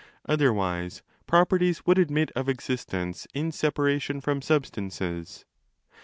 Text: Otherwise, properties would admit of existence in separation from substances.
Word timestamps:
Otherwise, 0.25 1.03
properties 1.27 1.85
would 1.85 1.99
admit 1.99 2.31
of 2.35 2.49
existence 2.49 3.27
in 3.35 3.51
separation 3.51 4.19
from 4.19 4.41
substances. 4.41 5.45